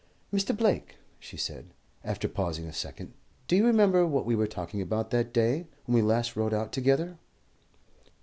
"Mr. 0.33 0.57
Blake," 0.57 0.95
she 1.19 1.37
said, 1.37 1.67
after 2.03 2.27
pausing 2.27 2.65
a 2.65 2.73
second, 2.73 3.13
"do 3.47 3.55
you 3.55 3.63
remember 3.63 4.03
what 4.03 4.25
we 4.25 4.35
were 4.35 4.47
talking 4.47 4.81
about 4.81 5.11
that 5.11 5.31
day 5.31 5.67
when 5.85 5.93
we 5.93 6.01
last 6.01 6.35
rode 6.35 6.55
out 6.55 6.71
together?" 6.71 7.19